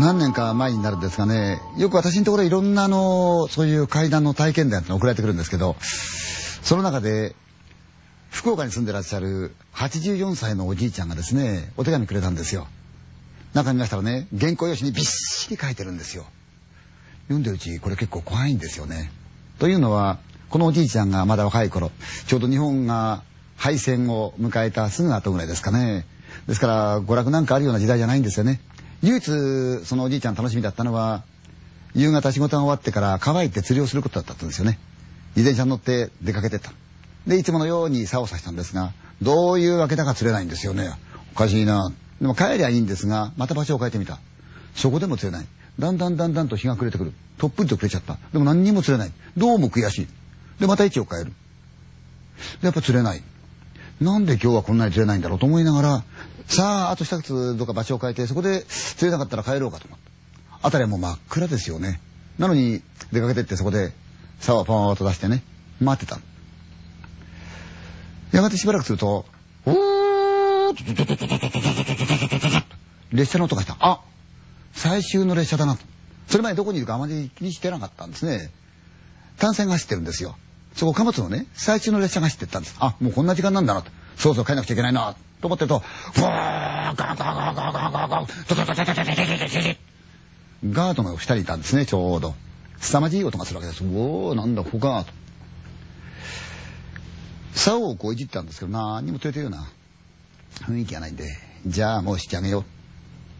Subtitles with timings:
[0.00, 7.36] 何年か前になるんですがね、よく私のところいろんなあの、そういう階段の体験談って送られてくるんですけど、その中で、
[8.30, 12.66] 福岡に住んでらっしゃる84歳のおじいちゃんがですね、お手紙くれたんですよ。
[13.52, 16.24] 中見ましたらね、原稿用紙にびっしり書いてるんですよ。
[17.24, 19.12] 読んでるうち、これ結構怖いんですよね。
[19.58, 21.92] というのは、このおじいちゃんがまだ若い頃、
[22.26, 23.22] ちょうど日本が
[23.56, 26.06] 敗戦を迎えたすぐ後ぐらいですかね。
[26.48, 28.62] ですから、娯楽なんかあるような時代じゃないんですよね。
[29.02, 31.24] 唯一、そのおじいちゃん楽しみだったのは、
[31.94, 34.78] 夕方仕事が終わってから乾いて釣りをすることだったんですよね。
[35.36, 36.72] 自転車に乗って出かけてった。
[37.26, 38.92] で、いつものように竿を刺したんですが、
[39.22, 40.90] どういうわけだか釣れないんですよね。
[41.32, 41.92] おかしいな。
[42.20, 44.18] でも帰りゃいいんですが、また場所を変えてみた。
[44.74, 45.46] そこでも釣れない。
[45.78, 47.12] だんだんだんだんと日が暮れてくる。
[47.38, 48.18] とっぷりと暮れちゃった。
[48.32, 49.12] でも何にも釣れない。
[49.36, 50.08] どうも悔しい。
[50.60, 51.32] で、また位置を変える。
[52.60, 53.22] で、やっぱ釣れない。
[54.00, 56.04] なんで今日はこんなに釣れないんだろうと思いながら、
[56.46, 59.98] さあ、あと一つどっか場所を変えて、そこで釣れなかったら帰ろうかと思っ
[60.60, 60.66] た。
[60.66, 62.00] あたりはもう真っ暗ですよね。
[62.38, 63.92] なのに、出かけてってそこで、
[64.40, 65.42] 竿をパーと出してね、
[65.80, 66.18] 待ってた。
[68.32, 69.26] やがてしばらくすると、
[69.66, 70.74] おー
[73.12, 73.76] 列車の音がした。
[73.80, 74.00] あ
[74.72, 75.84] 最終の列車だなと。
[76.28, 78.50] それまでどこにいるかあまり気にしてなかったんですね。
[79.36, 80.36] 単線が走ってるんですよ。
[80.74, 82.76] そこ貨物のね、最中の列車が走ってったんです。
[82.78, 83.90] あ、もうこんな時間なんだなと。
[84.16, 89.80] そうそう帰らなくちゃいけないな、と思ってると、ふわー、ガーガーガーガーガーガーガー、トトトトトトトトト
[90.70, 92.34] ガードの二人いたんですね、ちょうど。
[92.80, 93.82] 凄まじい音がするわけです。
[93.82, 95.12] おー、なんだ、ほかと。
[97.54, 99.68] 竿をこういじったんですけど、何にも釣れてるような
[100.66, 101.24] 雰囲気がないんで、
[101.66, 102.64] じゃあもうしてあげよ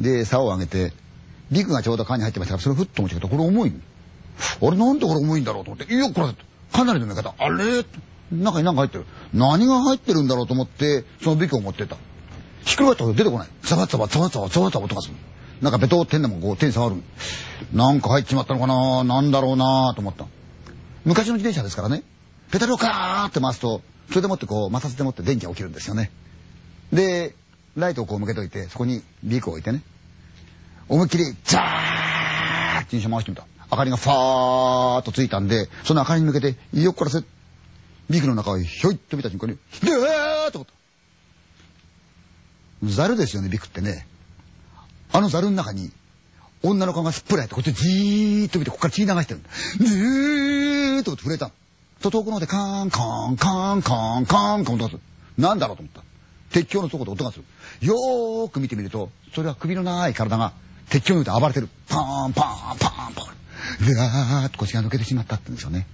[0.00, 0.02] う。
[0.02, 0.92] で、竿を上げて、
[1.50, 3.28] 陸がちょうど川に入ってましたから、それをふっと持ち上げた。
[3.28, 3.72] これ重い。
[4.62, 6.28] あれなんでこれ重いんだろうと思って、いや、これ、
[6.72, 7.34] かなりの目方。
[7.38, 7.84] あれ？
[8.32, 9.06] 中に何か入ってる。
[9.32, 11.96] 何が入ってるんだろうと思って、そのビクを持ってった。
[12.64, 13.48] ひっくり返ったら出てこない。
[13.62, 15.14] ザバザバザバザバザバザバ音がする。
[15.62, 16.96] なんかベトってんでもこう手に触る。
[17.72, 19.04] なんか入っちまったのかな？
[19.04, 20.26] なんだろうなと思った。
[21.04, 22.02] 昔の自転車ですからね。
[22.50, 26.10] ペダルをカーって回すと、それでもってこう、摩擦でもって電気が起きるんですよね。
[26.92, 27.34] で、
[27.76, 29.82] ライトをこう向けといて、そこにビークを置いてね。
[30.88, 33.46] 思いっきり、ザーって自転車回してみた。
[33.70, 37.22] 明かりがファーっとついたんで、その明かりに向けて、よっこらせ、
[38.08, 40.72] ビクの中をひょいっと見た瞬間に、でーっと思った。
[42.94, 44.06] ザルですよね、ビクってね。
[45.12, 45.90] あのザルの中に、
[46.62, 49.40] 女の顔がすっぽり入って、こっちじーっと見て、ここから血流してる。
[49.78, 51.50] でーっと触れた。
[52.00, 55.00] と遠くの方でカーン、カーン、カーン、カーン、カーン、カーン、音がする。
[55.38, 56.02] なんだろうと思った。
[56.50, 57.44] 鉄橋のとこで音がする。
[57.80, 60.52] よーく見てみると、それは首の長い体が
[60.88, 61.68] 鉄橋によって暴れてる。
[61.88, 63.35] パーン、パーン、パーン、パーン。
[63.80, 65.86] で、ーっと腰が抜けてしまったって言うんですよね。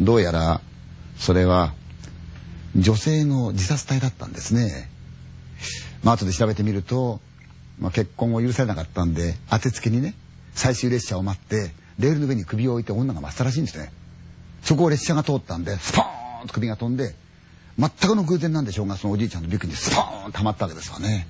[0.00, 0.60] どうやら、
[1.16, 1.74] それは、
[2.76, 4.90] 女性の自殺体だったんですね。
[6.02, 7.20] まあ、後で調べてみると、
[7.78, 10.14] まあ、結婚を許されなかったんで、当てつけにね、
[10.54, 13.92] 最終列車を待って、レールの上に首を置いて女が待ったらしいんですね。
[14.62, 17.14] そこを列車が通ったんで、スポーンと首が飛んで、
[17.78, 21.26] 全くの偶然なんでしょうが、そのおじいちゃんのビッグにスポーンとはまったわけですわね。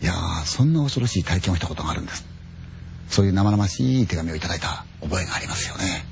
[0.00, 2.31] いやー、そんな恐ろしい体験をしたことがあるんです。
[3.12, 6.06] そういう生々しい手紙をいただいた覚えがありますよね。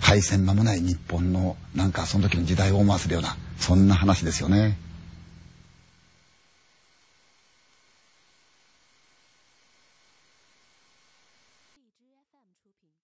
[0.00, 4.78] 敗戦間もない日本のなんかその時の時代を思わせるようなそんな話ですよね。